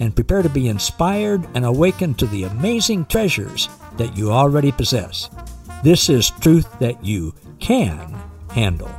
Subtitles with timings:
[0.00, 5.30] and prepare to be inspired and awakened to the amazing treasures that you already possess.
[5.82, 8.14] This is truth that you can
[8.50, 8.90] handle.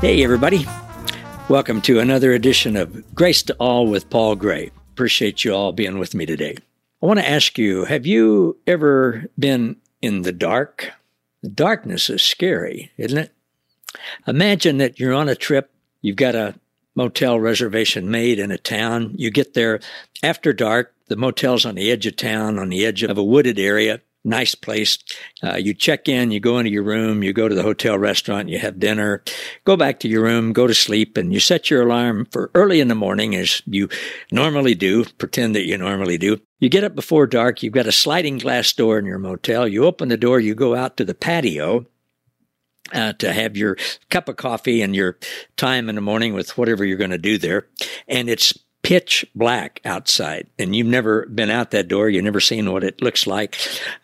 [0.00, 0.66] Hey, everybody.
[1.48, 4.70] Welcome to another edition of Grace to All with Paul Gray.
[4.92, 6.56] Appreciate you all being with me today.
[7.02, 10.90] I want to ask you have you ever been in the dark?
[11.54, 13.32] Darkness is scary, isn't it?
[14.26, 15.70] Imagine that you're on a trip,
[16.02, 16.54] you've got a
[16.94, 19.12] motel reservation made in a town.
[19.16, 19.80] You get there
[20.22, 23.58] after dark, the motel's on the edge of town, on the edge of a wooded
[23.58, 24.00] area.
[24.26, 24.98] Nice place.
[25.42, 28.48] Uh, you check in, you go into your room, you go to the hotel restaurant,
[28.48, 29.22] you have dinner,
[29.64, 32.80] go back to your room, go to sleep, and you set your alarm for early
[32.80, 33.86] in the morning as you
[34.32, 36.40] normally do, pretend that you normally do.
[36.58, 39.84] You get up before dark, you've got a sliding glass door in your motel, you
[39.84, 41.84] open the door, you go out to the patio,
[42.92, 43.76] uh, to have your
[44.10, 45.18] cup of coffee and your
[45.56, 47.66] time in the morning with whatever you're going to do there.
[48.08, 52.10] And it's pitch black outside and you've never been out that door.
[52.10, 53.56] You've never seen what it looks like.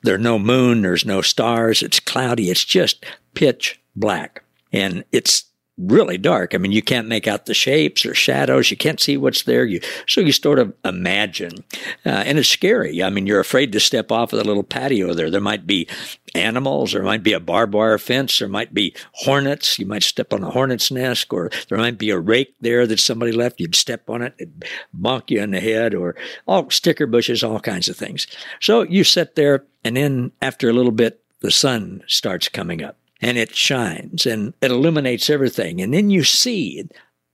[0.02, 0.80] There's no moon.
[0.80, 1.82] There's no stars.
[1.82, 2.50] It's cloudy.
[2.50, 5.44] It's just pitch black and it's
[5.80, 6.54] really dark.
[6.54, 8.70] I mean, you can't make out the shapes or shadows.
[8.70, 9.64] You can't see what's there.
[9.64, 11.64] You so you sort of imagine,
[12.04, 13.02] uh, and it's scary.
[13.02, 15.30] I mean, you're afraid to step off of the little patio there.
[15.30, 15.88] There might be
[16.34, 16.92] animals.
[16.92, 18.38] There might be a barbed wire fence.
[18.38, 19.78] There might be hornets.
[19.78, 23.00] You might step on a hornet's nest, or there might be a rake there that
[23.00, 23.60] somebody left.
[23.60, 24.64] You'd step on it, it'd
[24.98, 26.14] bonk you in the head, or
[26.46, 28.26] all sticker bushes, all kinds of things.
[28.60, 32.96] So you sit there, and then after a little bit, the sun starts coming up
[33.20, 35.80] and it shines and it illuminates everything.
[35.80, 36.88] And then you see,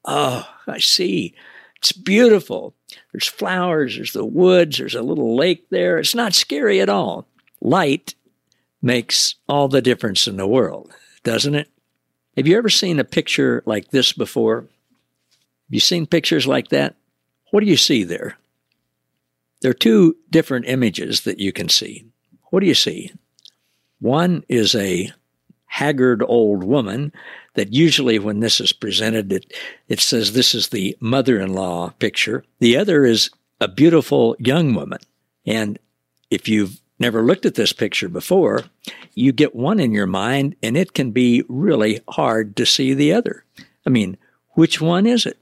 [0.05, 1.35] oh, I see.
[1.77, 2.75] It's beautiful.
[3.13, 5.99] There's flowers, there's the woods, there's a little lake there.
[5.99, 7.29] It's not scary at all.
[7.61, 8.15] Light
[8.83, 10.93] makes all the difference in the world,
[11.23, 11.71] doesn't it?
[12.37, 14.63] Have you ever seen a picture like this before?
[14.63, 16.97] Have you seen pictures like that?
[17.51, 18.37] What do you see there?
[19.63, 22.07] There are two different images that you can see.
[22.51, 23.13] What do you see?
[24.01, 25.11] One is a
[25.67, 27.13] haggard old woman
[27.55, 29.53] that usually when this is presented, it,
[29.89, 32.45] it says this is the mother-in-law picture.
[32.61, 35.01] The other is a beautiful young woman.
[35.45, 35.79] And
[36.31, 38.65] if you've never looked at this picture before,
[39.15, 43.13] you get one in your mind and it can be really hard to see the
[43.13, 43.45] other.
[43.87, 44.17] I mean,
[44.51, 45.39] which one is it?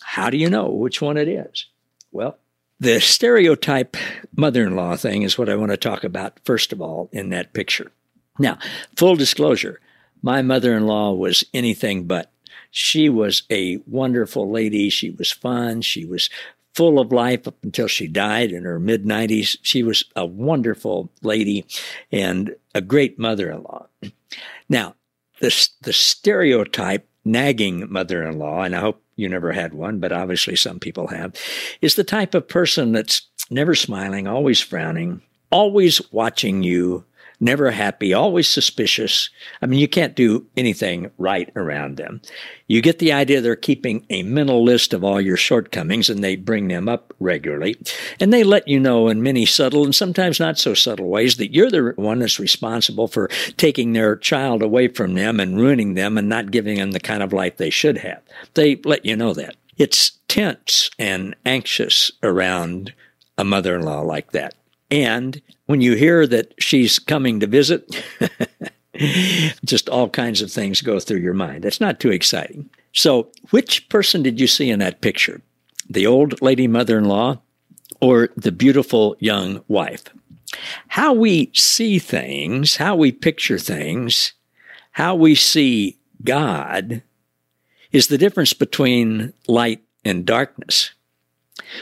[0.00, 1.66] How do you know which one it is?
[2.12, 2.38] Well,
[2.80, 3.96] the stereotype
[4.36, 7.30] mother in law thing is what I want to talk about first of all in
[7.30, 7.90] that picture.
[8.38, 8.58] Now,
[8.96, 9.80] full disclosure,
[10.22, 12.30] my mother in law was anything but.
[12.70, 14.90] She was a wonderful lady.
[14.90, 15.80] She was fun.
[15.80, 16.28] She was
[16.74, 19.56] full of life up until she died in her mid 90s.
[19.62, 21.64] She was a wonderful lady
[22.12, 23.86] and a great mother in law.
[24.68, 24.94] Now,
[25.40, 30.12] the, the stereotype nagging mother in law, and I hope you never had one, but
[30.12, 31.34] obviously some people have,
[31.80, 37.04] is the type of person that's never smiling, always frowning, always watching you
[37.40, 39.30] never happy, always suspicious.
[39.62, 42.20] I mean, you can't do anything right around them.
[42.66, 46.36] You get the idea they're keeping a mental list of all your shortcomings and they
[46.36, 47.76] bring them up regularly.
[48.20, 51.54] And they let you know in many subtle and sometimes not so subtle ways that
[51.54, 56.18] you're the one that's responsible for taking their child away from them and ruining them
[56.18, 58.20] and not giving them the kind of life they should have.
[58.54, 59.56] They let you know that.
[59.76, 62.92] It's tense and anxious around
[63.38, 64.54] a mother in law like that.
[64.90, 68.04] And when you hear that she's coming to visit,
[69.64, 71.64] just all kinds of things go through your mind.
[71.64, 72.70] That's not too exciting.
[72.92, 75.42] So, which person did you see in that picture?
[75.88, 77.40] The old lady mother in law
[78.00, 80.04] or the beautiful young wife?
[80.88, 84.32] How we see things, how we picture things,
[84.92, 87.02] how we see God
[87.92, 90.90] is the difference between light and darkness.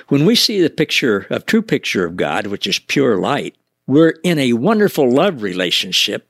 [0.09, 3.57] When we see the picture of true picture of God, which is pure light,
[3.87, 6.29] we're in a wonderful love relationship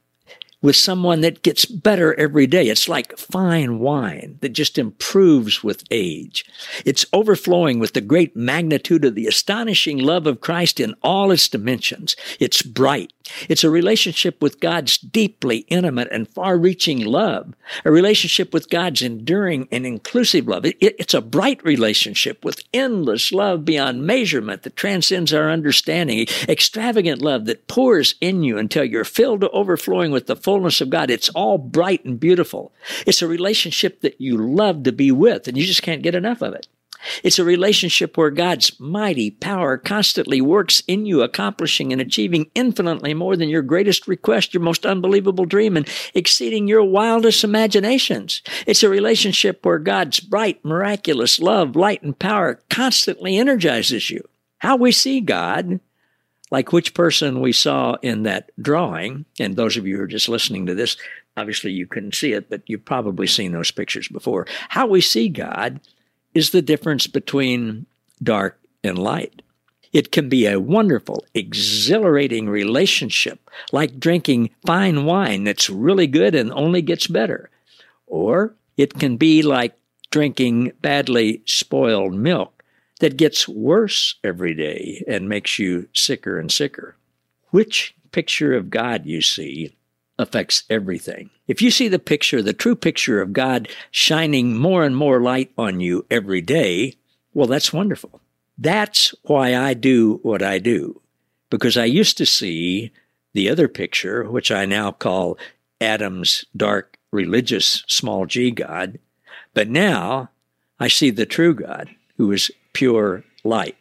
[0.62, 2.68] with someone that gets better every day.
[2.68, 6.44] It's like fine wine that just improves with age.
[6.84, 11.48] It's overflowing with the great magnitude of the astonishing love of Christ in all its
[11.48, 12.16] dimensions.
[12.40, 13.12] It's bright.
[13.48, 19.02] It's a relationship with God's deeply intimate and far reaching love, a relationship with God's
[19.02, 20.64] enduring and inclusive love.
[20.64, 27.22] It, it's a bright relationship with endless love beyond measurement that transcends our understanding, extravagant
[27.22, 31.10] love that pours in you until you're filled to overflowing with the fullness of God.
[31.10, 32.72] It's all bright and beautiful.
[33.06, 36.42] It's a relationship that you love to be with, and you just can't get enough
[36.42, 36.68] of it.
[37.22, 43.14] It's a relationship where God's mighty power constantly works in you, accomplishing and achieving infinitely
[43.14, 48.42] more than your greatest request, your most unbelievable dream, and exceeding your wildest imaginations.
[48.66, 54.26] It's a relationship where God's bright, miraculous love, light, and power constantly energizes you.
[54.58, 55.80] How we see God,
[56.50, 60.28] like which person we saw in that drawing, and those of you who are just
[60.28, 60.96] listening to this,
[61.36, 64.46] obviously you couldn't see it, but you've probably seen those pictures before.
[64.68, 65.80] How we see God
[66.36, 67.86] is the difference between
[68.22, 69.40] dark and light.
[69.90, 76.52] It can be a wonderful, exhilarating relationship, like drinking fine wine that's really good and
[76.52, 77.48] only gets better.
[78.06, 79.78] Or it can be like
[80.10, 82.62] drinking badly spoiled milk
[83.00, 86.96] that gets worse every day and makes you sicker and sicker.
[87.48, 89.74] Which picture of God you see
[90.18, 91.30] affects everything.
[91.46, 95.52] If you see the picture, the true picture of God shining more and more light
[95.56, 96.94] on you every day,
[97.34, 98.20] well, that's wonderful.
[98.58, 101.00] That's why I do what I do.
[101.50, 102.90] Because I used to see
[103.34, 105.38] the other picture, which I now call
[105.80, 108.98] Adam's dark religious small g God.
[109.54, 110.30] But now
[110.80, 113.76] I see the true God who is pure light.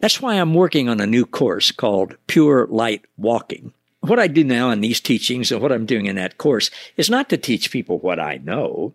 [0.00, 3.72] That's why I'm working on a new course called Pure Light Walking
[4.08, 7.10] what I do now in these teachings and what I'm doing in that course is
[7.10, 8.94] not to teach people what I know,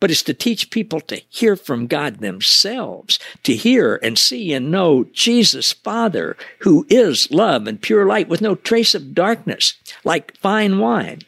[0.00, 4.70] but it's to teach people to hear from God themselves, to hear and see and
[4.70, 9.74] know Jesus, Father, who is love and pure light with no trace of darkness,
[10.04, 11.22] like fine wine,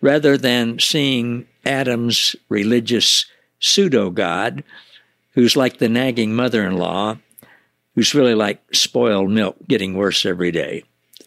[0.00, 3.26] rather than seeing Adam's religious
[3.60, 4.62] pseudo God,
[5.32, 7.18] who's like the nagging mother in law,
[7.94, 10.84] who's really like spoiled milk getting worse every day.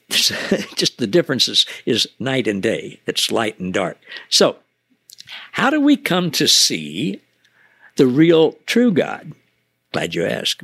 [0.75, 2.99] just the difference is, is night and day.
[3.05, 3.97] It's light and dark.
[4.29, 4.57] So,
[5.51, 7.21] how do we come to see
[7.97, 9.33] the real true God?
[9.91, 10.63] Glad you asked.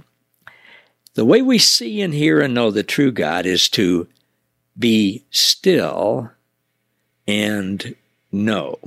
[1.14, 4.08] The way we see and hear and know the true God is to
[4.78, 6.32] be still
[7.28, 7.96] and
[8.32, 8.78] know.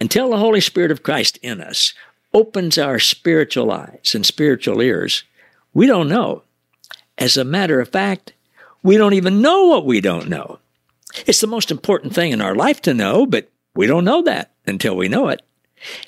[0.00, 1.94] Until the Holy Spirit of Christ in us
[2.32, 5.24] opens our spiritual eyes and spiritual ears,
[5.72, 6.42] we don't know.
[7.18, 8.34] As a matter of fact,
[8.86, 10.60] we don't even know what we don't know.
[11.26, 14.52] It's the most important thing in our life to know, but we don't know that
[14.64, 15.42] until we know it.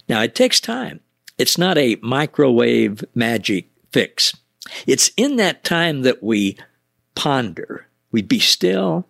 [0.08, 1.00] Now, it takes time.
[1.38, 4.36] It's not a microwave magic fix.
[4.86, 6.56] It's in that time that we
[7.16, 7.88] ponder.
[8.12, 9.08] We be still,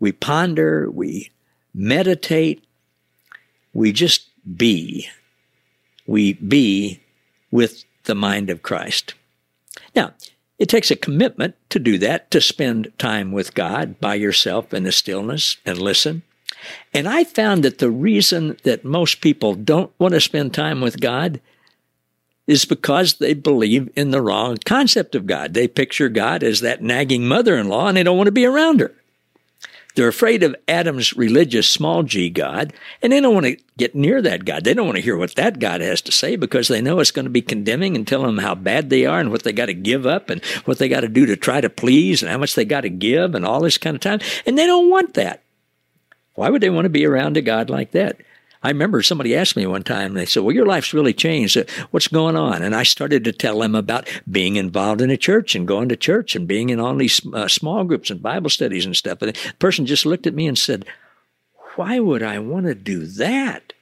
[0.00, 1.30] we ponder, we
[1.72, 2.64] meditate,
[3.72, 4.26] we just
[4.56, 5.08] be.
[6.08, 7.04] We be
[7.52, 9.14] with the mind of Christ.
[9.94, 10.12] Now,
[10.60, 14.84] it takes a commitment to do that, to spend time with God by yourself in
[14.84, 16.22] the stillness and listen.
[16.92, 21.00] And I found that the reason that most people don't want to spend time with
[21.00, 21.40] God
[22.46, 25.54] is because they believe in the wrong concept of God.
[25.54, 28.44] They picture God as that nagging mother in law and they don't want to be
[28.44, 28.92] around her.
[29.94, 32.72] They're afraid of Adam's religious small g God,
[33.02, 34.64] and they don't want to get near that God.
[34.64, 37.10] They don't want to hear what that God has to say because they know it's
[37.10, 39.66] going to be condemning and telling them how bad they are and what they got
[39.66, 42.38] to give up and what they got to do to try to please and how
[42.38, 44.20] much they got to give and all this kind of time.
[44.46, 45.42] And they don't want that.
[46.34, 48.16] Why would they want to be around a God like that?
[48.62, 51.56] I remember somebody asked me one time, they said, Well, your life's really changed.
[51.56, 52.62] Uh, what's going on?
[52.62, 55.96] And I started to tell them about being involved in a church and going to
[55.96, 59.22] church and being in all these uh, small groups and Bible studies and stuff.
[59.22, 60.84] And the person just looked at me and said,
[61.76, 63.72] Why would I want to do that?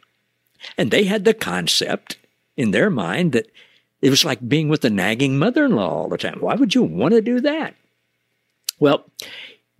[0.76, 2.16] And they had the concept
[2.56, 3.50] in their mind that
[4.00, 6.38] it was like being with a nagging mother in law all the time.
[6.38, 7.75] Why would you want to do that?
[8.78, 9.04] Well,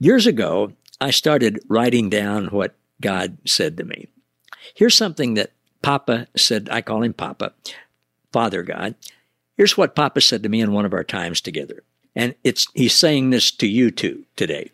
[0.01, 4.09] years ago, I started writing down what God said to me.
[4.75, 6.69] Here's something that Papa said.
[6.71, 7.53] I call him Papa,
[8.33, 8.95] Father God.
[9.57, 11.83] Here's what Papa said to me in one of our times together.
[12.15, 14.71] And it's, he's saying this to you too today.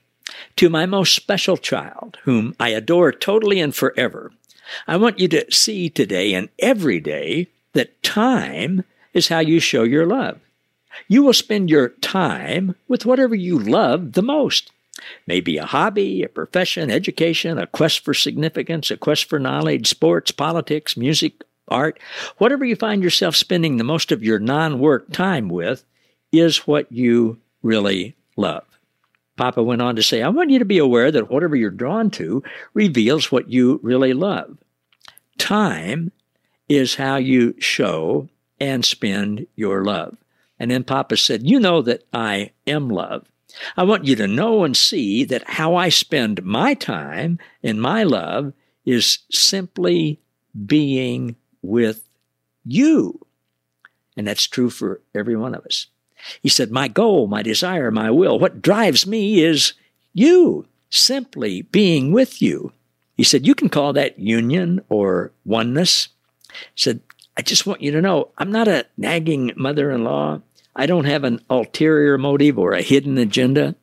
[0.57, 4.33] To my most special child, whom I adore totally and forever,
[4.87, 9.83] I want you to see today and every day that time is how you show
[9.83, 10.41] your love.
[11.09, 14.71] You will spend your time with whatever you love the most.
[15.27, 20.31] Maybe a hobby, a profession, education, a quest for significance, a quest for knowledge, sports,
[20.31, 21.99] politics, music, art,
[22.39, 25.85] whatever you find yourself spending the most of your non work time with
[26.33, 28.65] is what you really love.
[29.37, 32.11] Papa went on to say, I want you to be aware that whatever you're drawn
[32.13, 34.59] to reveals what you really love.
[35.39, 36.13] Time
[36.69, 38.29] is how you show
[38.61, 40.17] and spend your love.
[40.59, 43.27] And then Papa said, You know that I am love.
[43.77, 48.03] I want you to know and see that how I spend my time and my
[48.03, 48.53] love
[48.85, 50.21] is simply
[50.67, 52.05] being with
[52.65, 53.21] you.
[54.17, 55.87] And that's true for every one of us.
[56.43, 59.75] He said, My goal, my desire, my will, what drives me is
[60.13, 62.73] you, simply being with you.
[63.17, 66.09] He said, You can call that union or oneness.
[66.51, 67.01] He said,
[67.37, 70.41] I just want you to know I'm not a nagging mother in law.
[70.77, 73.77] I don't have an ulterior motive or a hidden agenda.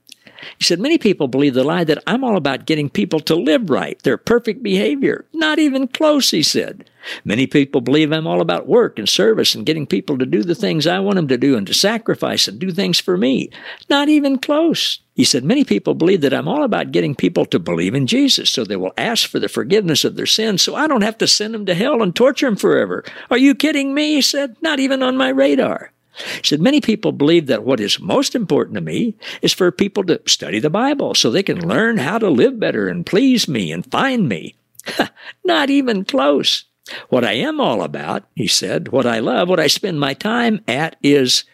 [0.58, 3.70] He said, Many people believe the lie that I'm all about getting people to live
[3.70, 5.26] right, their perfect behavior.
[5.34, 6.90] Not even close, he said.
[7.24, 10.56] Many people believe I'm all about work and service and getting people to do the
[10.56, 13.50] things I want them to do and to sacrifice and do things for me.
[13.90, 15.00] Not even close.
[15.16, 18.50] He said, Many people believe that I'm all about getting people to believe in Jesus
[18.50, 21.28] so they will ask for the forgiveness of their sins so I don't have to
[21.28, 23.04] send them to hell and torture them forever.
[23.30, 24.16] Are you kidding me?
[24.16, 25.92] He said, Not even on my radar.
[26.14, 30.04] He said, Many people believe that what is most important to me is for people
[30.06, 33.72] to study the Bible so they can learn how to live better and please me
[33.72, 34.56] and find me.
[35.44, 36.66] Not even close.
[37.10, 40.62] What I am all about, he said, what I love, what I spend my time
[40.68, 41.46] at is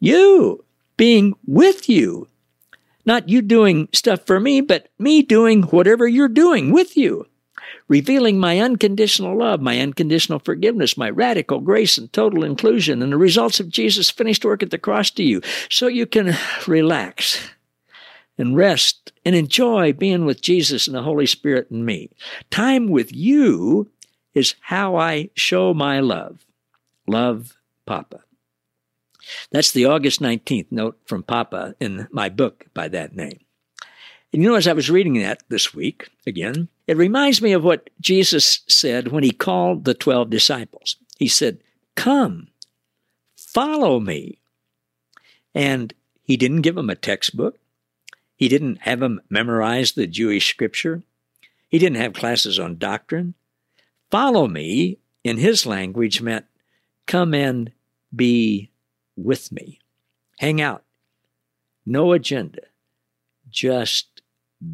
[0.00, 0.64] you,
[0.96, 2.28] being with you.
[3.06, 7.26] Not you doing stuff for me, but me doing whatever you're doing with you
[7.88, 13.16] revealing my unconditional love, my unconditional forgiveness, my radical grace and total inclusion, and the
[13.16, 17.50] results of Jesus' finished work at the cross to you, so you can relax
[18.38, 22.10] and rest and enjoy being with Jesus and the Holy Spirit and me.
[22.50, 23.90] Time with you
[24.34, 26.44] is how I show my love.
[27.06, 27.56] Love
[27.86, 28.20] Papa.
[29.50, 33.40] That's the August 19th note from Papa in my book by that name.
[34.32, 37.64] And you know, as I was reading that this week, again, it reminds me of
[37.64, 40.96] what Jesus said when he called the 12 disciples.
[41.18, 41.60] He said,
[41.96, 42.48] Come,
[43.36, 44.38] follow me.
[45.54, 47.58] And he didn't give them a textbook.
[48.36, 51.02] He didn't have them memorize the Jewish scripture.
[51.68, 53.34] He didn't have classes on doctrine.
[54.10, 56.46] Follow me in his language meant
[57.06, 57.72] come and
[58.14, 58.70] be
[59.16, 59.80] with me.
[60.38, 60.84] Hang out.
[61.86, 62.62] No agenda.
[63.50, 64.22] Just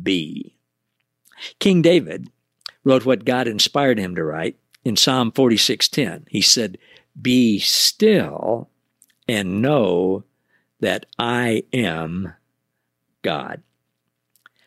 [0.02, 0.56] be.
[1.58, 2.30] King David
[2.84, 6.26] wrote what God inspired him to write in Psalm 46:10.
[6.28, 6.78] He said,
[7.20, 8.70] "Be still
[9.28, 10.24] and know
[10.80, 12.34] that I am
[13.22, 13.62] God."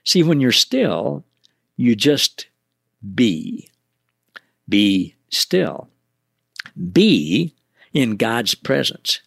[0.04, 1.26] See, when you're still,
[1.78, 2.48] you just
[3.16, 3.70] be.
[4.68, 5.90] Be still.
[6.92, 7.54] Be
[7.94, 9.22] in God's presence,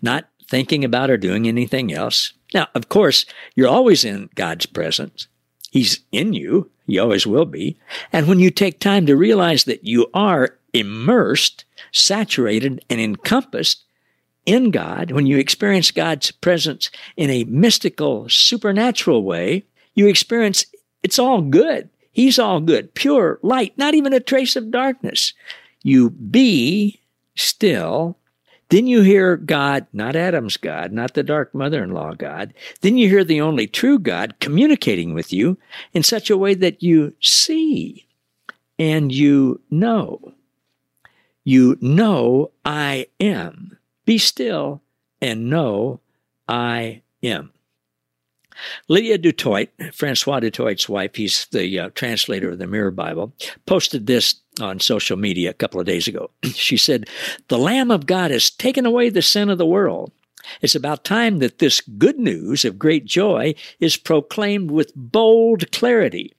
[0.00, 2.32] not thinking about or doing anything else.
[2.54, 5.26] Now, of course, you're always in God's presence.
[5.70, 6.70] He's in you.
[6.86, 7.76] He always will be.
[8.12, 13.84] And when you take time to realize that you are immersed, saturated, and encompassed
[14.44, 19.64] in God, when you experience God's presence in a mystical, supernatural way,
[19.94, 20.66] you experience
[21.02, 21.88] it's all good.
[22.12, 25.34] He's all good, pure light, not even a trace of darkness.
[25.82, 27.00] You be
[27.34, 28.16] still
[28.68, 32.52] then you hear God, not Adam's God, not the dark mother in law God.
[32.80, 35.58] Then you hear the only true God communicating with you
[35.92, 38.06] in such a way that you see
[38.78, 40.32] and you know.
[41.44, 43.78] You know I am.
[44.04, 44.82] Be still
[45.20, 46.00] and know
[46.48, 47.52] I am.
[48.88, 53.32] Lydia Dutoit, Francois Dutoit's wife, he's the uh, translator of the Mirror Bible,
[53.66, 56.30] posted this on social media a couple of days ago.
[56.44, 57.08] She said,
[57.48, 60.12] The Lamb of God has taken away the sin of the world.
[60.62, 66.32] It's about time that this good news of great joy is proclaimed with bold clarity.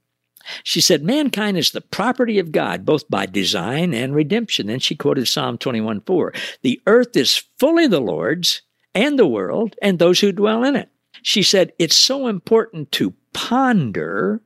[0.63, 4.67] She said, Mankind is the property of God, both by design and redemption.
[4.67, 6.33] Then she quoted Psalm 21 4.
[6.62, 8.62] The earth is fully the Lord's
[8.95, 10.89] and the world and those who dwell in it.
[11.21, 14.41] She said, It's so important to ponder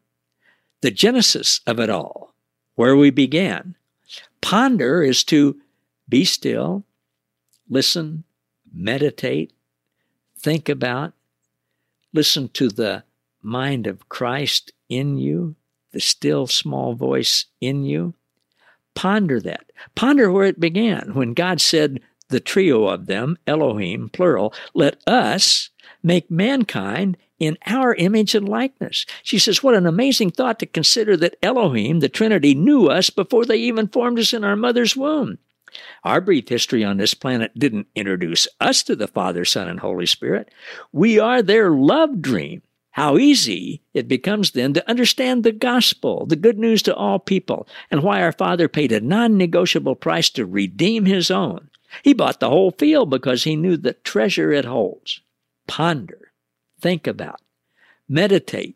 [0.81, 2.30] the genesis of it all,
[2.81, 3.75] where we began.
[4.41, 5.61] Ponder is to
[6.09, 6.83] be still,
[7.69, 8.23] listen,
[8.73, 9.53] meditate,
[10.35, 11.13] think about,
[12.11, 13.03] listen to the
[13.43, 15.55] mind of Christ in you,
[15.91, 18.15] the still small voice in you.
[18.95, 19.71] Ponder that.
[19.93, 25.69] Ponder where it began when God said, the trio of them, Elohim, plural, let us
[26.01, 29.05] make mankind in our image and likeness.
[29.24, 33.45] She says, What an amazing thought to consider that Elohim, the Trinity, knew us before
[33.45, 35.39] they even formed us in our mother's womb.
[36.03, 40.05] Our brief history on this planet didn't introduce us to the Father, Son, and Holy
[40.05, 40.50] Spirit.
[40.91, 42.62] We are their love dream.
[42.91, 47.65] how easy it becomes then to understand the gospel, the good news to all people,
[47.89, 51.69] and why our Father paid a non negotiable price to redeem His own.
[52.03, 55.21] He bought the whole field because He knew the treasure it holds.
[55.67, 56.30] Ponder,
[56.81, 57.41] think about,
[58.09, 58.75] meditate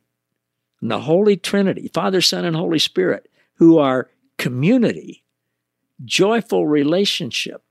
[0.82, 5.24] on the Holy Trinity, Father, Son, and Holy Spirit, who are community,
[6.04, 7.64] joyful relationship,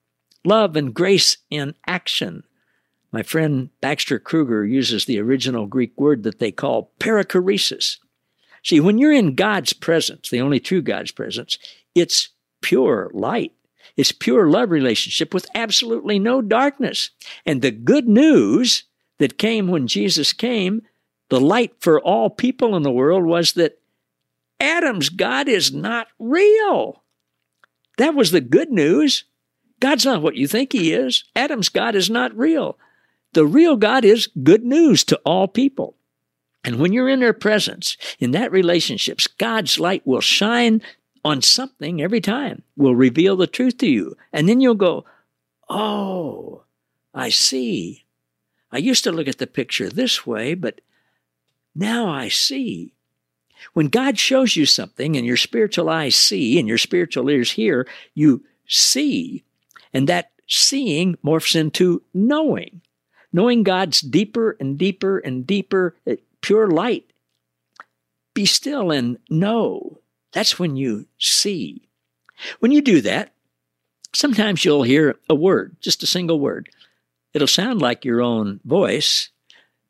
[0.44, 2.44] love and grace in action
[3.14, 7.98] my friend Baxter Kruger uses the original Greek word that they call perichoresis.
[8.64, 11.56] See, when you're in God's presence, the only true God's presence,
[11.94, 13.52] it's pure light.
[13.96, 17.10] It's pure love relationship with absolutely no darkness.
[17.46, 18.82] And the good news
[19.18, 20.82] that came when Jesus came,
[21.28, 23.78] the light for all people in the world, was that
[24.60, 27.02] Adam's God is not real.
[27.98, 29.24] That was the good news.
[29.80, 31.24] God's not what you think he is.
[31.36, 32.78] Adam's God is not real.
[33.32, 35.96] The real God is good news to all people.
[36.64, 40.80] And when you're in their presence, in that relationships, God's light will shine
[41.24, 44.16] on something every time, will reveal the truth to you.
[44.32, 45.04] And then you'll go,
[45.68, 46.62] Oh,
[47.14, 48.03] I see.
[48.74, 50.80] I used to look at the picture this way, but
[51.74, 52.92] now I see.
[53.72, 57.88] When God shows you something and your spiritual eyes see and your spiritual ears hear,
[58.14, 59.44] you see.
[59.94, 62.82] And that seeing morphs into knowing
[63.34, 67.12] knowing God's deeper and deeper and deeper, eh, pure light.
[68.32, 69.98] Be still and know.
[70.32, 71.88] That's when you see.
[72.60, 73.34] When you do that,
[74.14, 76.68] sometimes you'll hear a word, just a single word.
[77.34, 79.30] It'll sound like your own voice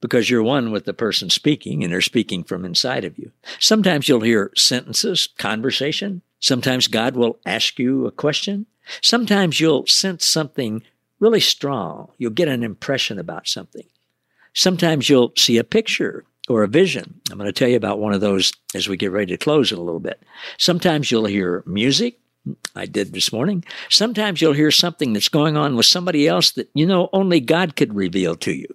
[0.00, 3.30] because you're one with the person speaking and they're speaking from inside of you.
[3.58, 6.22] Sometimes you'll hear sentences, conversation.
[6.40, 8.66] Sometimes God will ask you a question.
[9.00, 10.82] Sometimes you'll sense something
[11.20, 12.10] really strong.
[12.18, 13.86] You'll get an impression about something.
[14.52, 17.20] Sometimes you'll see a picture or a vision.
[17.30, 19.72] I'm going to tell you about one of those as we get ready to close
[19.72, 20.22] in a little bit.
[20.58, 22.18] Sometimes you'll hear music.
[22.76, 23.64] I did this morning.
[23.88, 27.76] Sometimes you'll hear something that's going on with somebody else that you know only God
[27.76, 28.66] could reveal to you.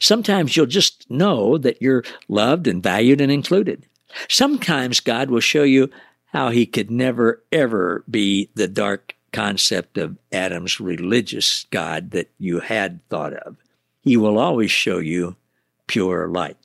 [0.00, 3.86] Sometimes you'll just know that you're loved and valued and included.
[4.28, 5.90] Sometimes God will show you
[6.26, 12.60] how he could never ever be the dark concept of Adam's religious God that you
[12.60, 13.56] had thought of.
[14.02, 15.36] He will always show you
[15.86, 16.56] pure light.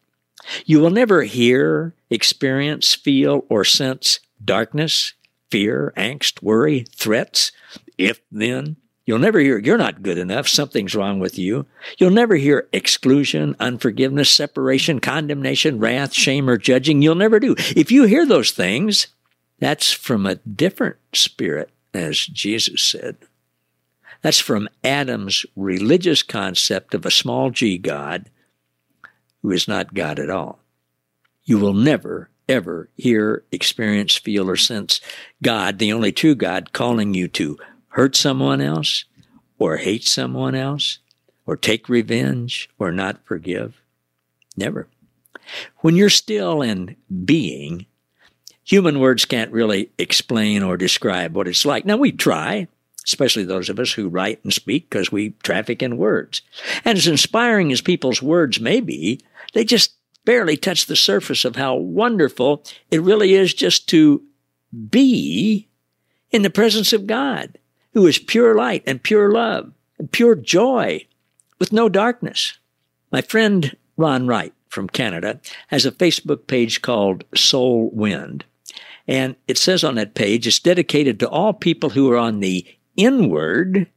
[0.66, 5.14] You will never hear, experience, feel, or sense darkness,
[5.52, 7.52] fear, angst, worry, threats,
[7.98, 8.78] if then.
[9.06, 11.66] You'll never hear, you're not good enough, something's wrong with you.
[11.98, 17.02] You'll never hear exclusion, unforgiveness, separation, condemnation, wrath, shame, or judging.
[17.02, 17.56] You'll never do.
[17.58, 19.08] If you hear those things,
[19.60, 23.18] that's from a different spirit as Jesus said.
[24.22, 28.30] That's from Adam's religious concept of a small g God
[29.42, 30.60] who is not God at all.
[31.44, 35.02] You will never, ever hear, experience, feel, or sense
[35.44, 37.58] God, the only true God, calling you to
[37.90, 39.06] hurt someone else,
[39.60, 41.00] or hate someone else,
[41.46, 43.82] or take revenge, or not forgive.
[44.56, 44.88] Never.
[45.78, 47.86] When you're still in being,
[48.64, 51.86] human words can't really explain or describe what it's like.
[51.86, 52.68] Now, we try,
[53.06, 56.42] especially those of us who write and speak because we traffic in words.
[56.84, 59.22] And as inspiring as people's words may be,
[59.54, 59.94] they just
[60.28, 62.62] barely touch the surface of how wonderful
[62.92, 64.22] it really is just to
[64.90, 65.70] be
[66.32, 67.58] in the presence of God,
[67.94, 71.08] who is pure light and pure love and pure joy
[71.60, 72.58] with no darkness.
[73.10, 78.44] My friend Ron Wright from Canada has a Facebook page called Soul Wind.
[79.08, 82.68] And it says on that page, it's dedicated to all people who are on the
[82.98, 83.88] inward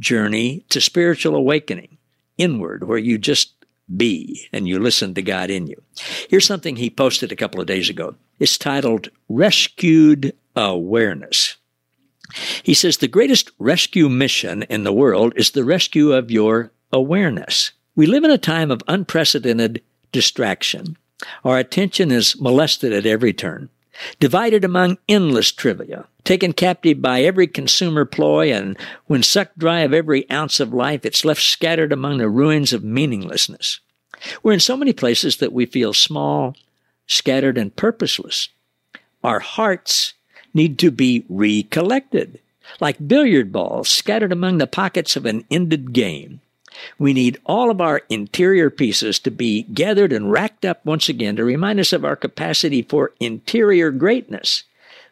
[0.00, 1.98] journey to spiritual awakening,
[2.36, 3.61] inward, where you just
[3.96, 5.82] be and you listen to God in you.
[6.28, 8.14] Here's something he posted a couple of days ago.
[8.38, 11.56] It's titled Rescued Awareness.
[12.62, 17.72] He says the greatest rescue mission in the world is the rescue of your awareness.
[17.94, 20.96] We live in a time of unprecedented distraction.
[21.44, 23.68] Our attention is molested at every turn
[24.18, 29.92] divided among endless trivia, taken captive by every consumer ploy, and when sucked dry of
[29.92, 33.80] every ounce of life, it's left scattered among the ruins of meaninglessness.
[34.42, 36.54] We're in so many places that we feel small,
[37.06, 38.48] scattered, and purposeless.
[39.24, 40.14] Our hearts
[40.54, 42.40] need to be recollected,
[42.80, 46.40] like billiard balls scattered among the pockets of an ended game.
[46.98, 51.36] We need all of our interior pieces to be gathered and racked up once again
[51.36, 54.64] to remind us of our capacity for interior greatness.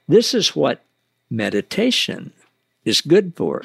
[0.09, 0.83] This is what
[1.31, 2.33] meditation
[2.85, 3.63] is good for.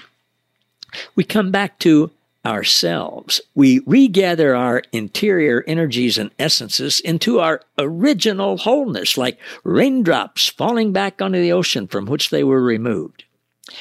[1.16, 2.12] We come back to
[2.46, 3.42] ourselves.
[3.56, 11.22] We regather our interior energies and essences into our original wholeness, like raindrops falling back
[11.22, 13.24] onto the ocean from which they were removed.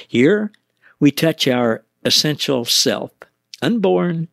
[0.08, 0.50] Here,
[0.98, 3.10] we touch our essential self,
[3.60, 4.28] unborn,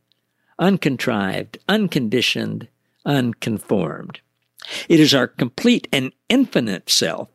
[0.58, 2.68] uncontrived, unconditioned,
[3.06, 4.22] unconformed.
[4.88, 7.30] It is our complete and infinite self,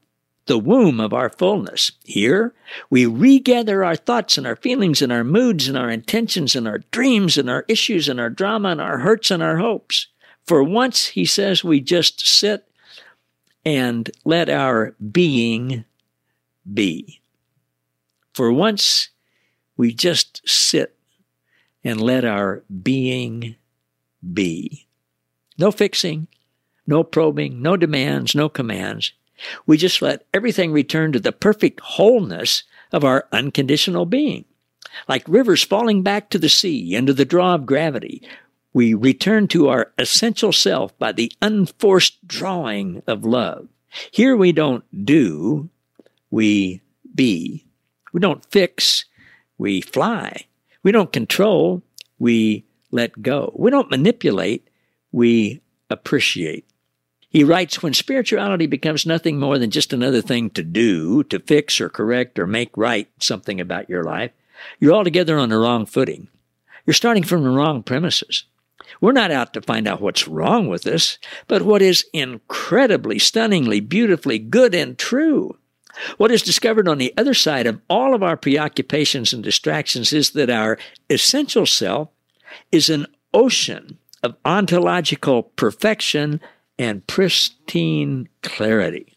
[0.46, 1.92] the womb of our fullness.
[2.04, 2.54] Here,
[2.88, 6.78] we regather our thoughts and our feelings and our moods and our intentions and our
[6.90, 10.06] dreams and our issues and our drama and our hurts and our hopes.
[10.44, 12.68] For once, he says, we just sit
[13.64, 15.84] and let our being
[16.72, 17.20] be.
[18.32, 19.08] For once,
[19.76, 20.96] we just sit
[21.82, 23.56] and let our being
[24.32, 24.86] be.
[25.58, 26.28] No fixing,
[26.86, 29.12] no probing, no demands, no commands.
[29.66, 34.44] We just let everything return to the perfect wholeness of our unconditional being.
[35.08, 38.22] Like rivers falling back to the sea under the draw of gravity,
[38.72, 43.68] we return to our essential self by the unforced drawing of love.
[44.10, 45.70] Here we don't do,
[46.30, 46.82] we
[47.14, 47.64] be.
[48.12, 49.06] We don't fix,
[49.58, 50.46] we fly.
[50.82, 51.82] We don't control,
[52.18, 53.52] we let go.
[53.56, 54.68] We don't manipulate,
[55.12, 56.66] we appreciate.
[57.36, 61.82] He writes When spirituality becomes nothing more than just another thing to do, to fix
[61.82, 64.30] or correct or make right something about your life,
[64.80, 66.28] you're altogether on the wrong footing.
[66.86, 68.44] You're starting from the wrong premises.
[69.02, 73.80] We're not out to find out what's wrong with us, but what is incredibly, stunningly,
[73.80, 75.58] beautifully good and true.
[76.16, 80.30] What is discovered on the other side of all of our preoccupations and distractions is
[80.30, 80.78] that our
[81.10, 82.08] essential self
[82.72, 86.40] is an ocean of ontological perfection
[86.78, 89.12] and pristine clarity.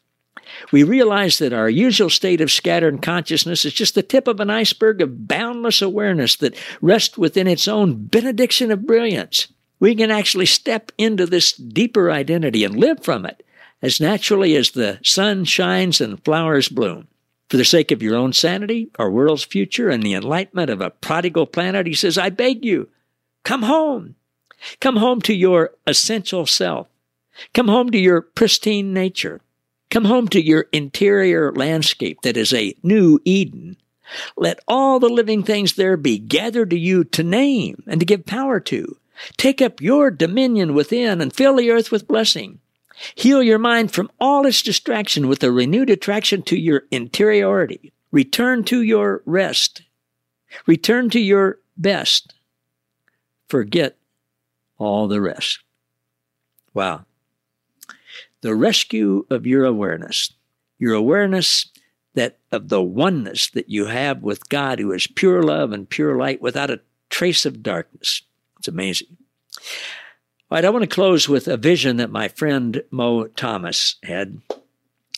[0.71, 4.49] We realize that our usual state of scattered consciousness is just the tip of an
[4.49, 9.47] iceberg of boundless awareness that rests within its own benediction of brilliance.
[9.79, 13.45] We can actually step into this deeper identity and live from it
[13.81, 17.07] as naturally as the sun shines and flowers bloom.
[17.49, 20.91] For the sake of your own sanity, our world's future, and the enlightenment of a
[20.91, 22.89] prodigal planet, he says, I beg you,
[23.43, 24.15] come home.
[24.81, 26.87] Come home to your essential self.
[27.53, 29.41] Come home to your pristine nature.
[29.89, 33.77] Come home to your interior landscape that is a new Eden.
[34.37, 38.25] Let all the living things there be gathered to you to name and to give
[38.25, 38.97] power to.
[39.37, 42.59] Take up your dominion within and fill the earth with blessing.
[43.15, 47.91] Heal your mind from all its distraction with a renewed attraction to your interiority.
[48.11, 49.83] Return to your rest.
[50.65, 52.33] Return to your best.
[53.47, 53.97] Forget
[54.77, 55.59] all the rest.
[56.73, 57.05] Wow
[58.41, 60.33] the rescue of your awareness,
[60.77, 61.69] your awareness
[62.15, 66.17] that of the oneness that you have with God, who is pure love and pure
[66.17, 68.23] light without a trace of darkness.
[68.57, 69.17] It's amazing.
[70.51, 74.41] All right, I want to close with a vision that my friend Mo Thomas had.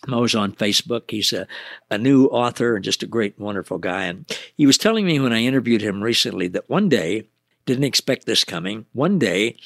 [0.07, 1.11] Mo's on Facebook.
[1.11, 1.47] He's a,
[1.91, 4.05] a new author and just a great, wonderful guy.
[4.05, 4.25] And
[4.57, 7.27] he was telling me when I interviewed him recently that one day,
[7.65, 9.57] didn't expect this coming, one day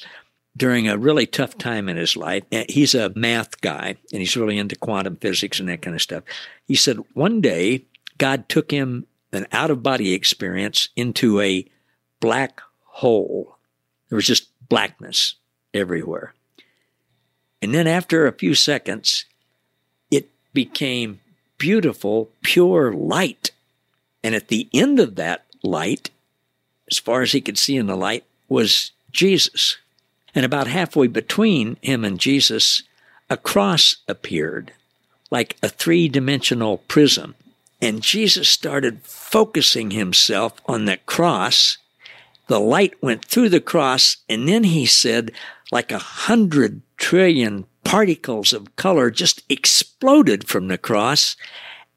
[0.56, 2.44] during a really tough time in his life.
[2.50, 6.02] Eh, he's a math guy and he's really into quantum physics and that kind of
[6.02, 6.24] stuff.
[6.66, 7.84] He said one day
[8.18, 11.66] God took him an out of body experience into a
[12.20, 13.56] black hole.
[14.08, 15.34] There was just blackness
[15.74, 16.34] everywhere.
[17.60, 19.24] And then after a few seconds,
[20.10, 21.20] it became
[21.58, 23.50] beautiful, pure light.
[24.22, 26.10] And at the end of that light,
[26.90, 29.76] as far as he could see in the light, was Jesus.
[30.36, 32.82] And about halfway between him and Jesus,
[33.30, 34.72] a cross appeared,
[35.30, 37.34] like a three dimensional prism.
[37.80, 41.78] And Jesus started focusing himself on that cross.
[42.48, 45.32] The light went through the cross, and then he said,
[45.72, 51.36] like a hundred trillion particles of color just exploded from the cross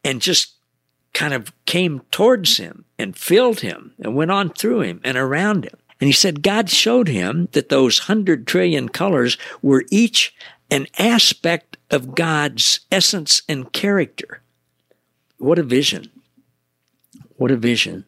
[0.03, 0.53] and just
[1.13, 5.65] kind of came towards him and filled him and went on through him and around
[5.65, 5.77] him.
[5.99, 10.33] And he said God showed him that those hundred trillion colors were each
[10.71, 14.41] an aspect of God's essence and character.
[15.37, 16.09] What a vision.
[17.37, 18.05] What a vision.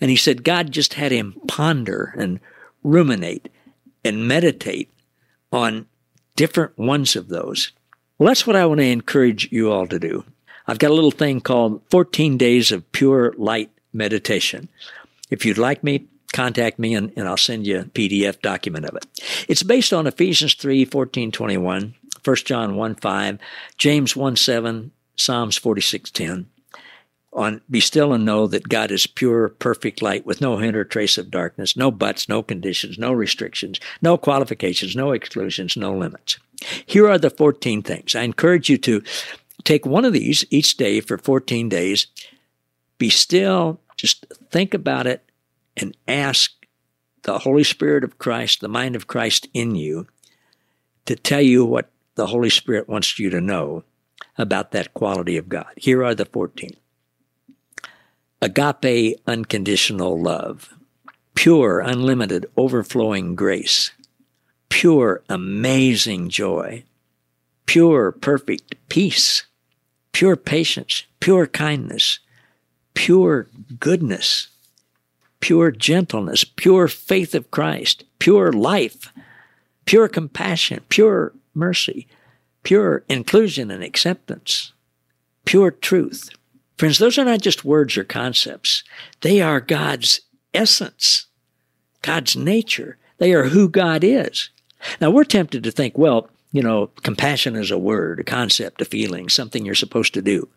[0.00, 2.40] And he said God just had him ponder and
[2.82, 3.48] ruminate
[4.04, 4.90] and meditate
[5.52, 5.86] on
[6.36, 7.72] different ones of those.
[8.18, 10.24] Well, that's what I want to encourage you all to do.
[10.66, 14.68] I've got a little thing called 14 Days of Pure Light Meditation.
[15.30, 18.96] If you'd like me contact me and, and I'll send you a PDF document of
[18.96, 19.06] it.
[19.48, 23.38] It's based on Ephesians 3, 14, 21, 1 John 1, 5,
[23.76, 26.46] James 1, 7, Psalms 46, 10.
[27.32, 30.84] on be still and know that God is pure, perfect light with no hint or
[30.84, 36.38] trace of darkness, no buts, no conditions, no restrictions, no qualifications, no exclusions, no limits.
[36.86, 38.14] Here are the 14 things.
[38.14, 39.02] I encourage you to
[39.64, 42.06] take one of these each day for 14 days.
[42.98, 45.24] Be still, just think about it
[45.76, 46.52] and ask
[47.22, 50.06] the Holy Spirit of Christ, the mind of Christ in you,
[51.06, 53.84] to tell you what the Holy Spirit wants you to know
[54.38, 55.72] about that quality of God.
[55.76, 56.70] Here are the 14
[58.42, 60.74] agape, unconditional love,
[61.34, 63.92] pure, unlimited, overflowing grace,
[64.70, 66.84] pure, amazing joy,
[67.66, 69.44] pure, perfect peace,
[70.12, 72.18] pure patience, pure kindness,
[72.94, 73.46] pure
[73.78, 74.48] goodness,
[75.40, 79.12] pure gentleness, pure faith of Christ, pure life,
[79.86, 82.06] pure compassion, pure mercy,
[82.62, 84.72] pure inclusion and acceptance,
[85.44, 86.30] pure truth.
[86.76, 88.84] Friends, those are not just words or concepts.
[89.22, 90.20] They are God's
[90.54, 91.26] essence,
[92.02, 92.96] God's nature.
[93.18, 94.50] They are who God is.
[95.00, 98.84] Now, we're tempted to think, well, you know, compassion is a word, a concept, a
[98.84, 100.48] feeling, something you're supposed to do.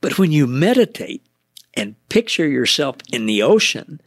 [0.00, 1.24] But when you meditate
[1.74, 4.00] and picture yourself in the ocean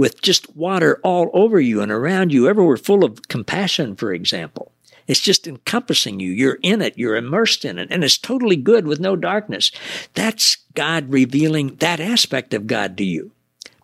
[0.00, 4.72] with just water all over you and around you, everywhere full of compassion, for example,
[5.06, 6.30] it's just encompassing you.
[6.30, 6.96] You're in it.
[6.96, 7.88] You're immersed in it.
[7.90, 9.70] And it's totally good with no darkness.
[10.14, 13.32] That's God revealing that aspect of God to you.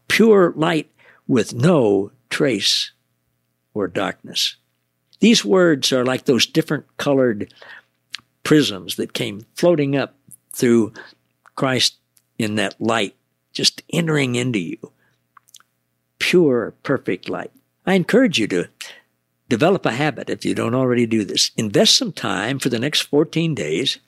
[0.09, 0.91] Pure light
[1.29, 2.93] with no trace
[3.75, 4.57] or darkness.
[5.21, 7.53] These words are like those different colored
[8.43, 10.15] prisms that came floating up
[10.55, 10.95] through
[11.57, 11.97] Christ
[12.39, 13.15] in that light,
[13.53, 14.93] just entering into you.
[16.19, 17.51] Pure, perfect light.
[17.87, 18.69] I encourage you to
[19.49, 21.51] develop a habit if you don't already do this.
[21.57, 23.99] Invest some time for the next 14 days.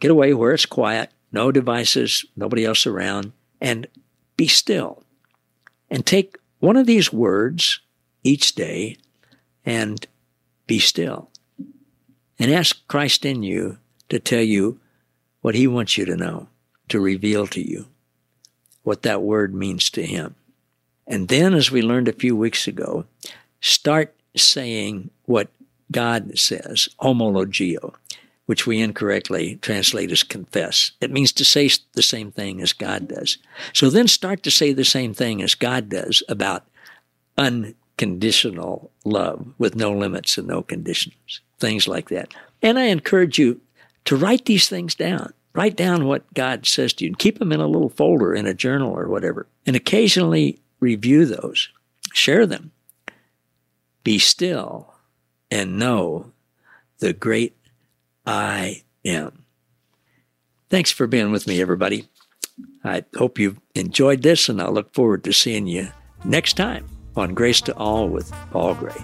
[0.00, 3.86] Get away where it's quiet, no devices, nobody else around, and
[4.36, 5.02] be still.
[5.90, 7.80] And take one of these words
[8.22, 8.96] each day
[9.64, 10.06] and
[10.66, 11.30] be still.
[12.38, 14.80] And ask Christ in you to tell you
[15.40, 16.48] what he wants you to know,
[16.88, 17.86] to reveal to you
[18.82, 20.34] what that word means to him.
[21.08, 23.06] And then, as we learned a few weeks ago,
[23.60, 25.48] start saying what
[25.90, 27.94] God says, homologeo,
[28.44, 30.92] which we incorrectly translate as confess.
[31.00, 33.38] It means to say the same thing as God does.
[33.72, 36.66] So then start to say the same thing as God does about
[37.38, 42.34] unconditional love with no limits and no conditions, things like that.
[42.62, 43.60] And I encourage you
[44.04, 45.32] to write these things down.
[45.54, 48.46] Write down what God says to you and keep them in a little folder in
[48.46, 49.46] a journal or whatever.
[49.66, 51.68] And occasionally review those,
[52.12, 52.72] share them
[54.08, 54.94] be still
[55.50, 56.32] and know
[56.98, 57.54] the great
[58.26, 59.44] I am.
[60.70, 62.08] Thanks for being with me, everybody.
[62.82, 65.88] I hope you've enjoyed this, and I look forward to seeing you
[66.24, 66.86] next time
[67.16, 68.96] on Grace to All with Paul Gray.